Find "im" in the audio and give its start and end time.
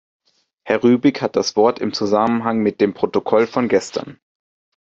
1.77-1.93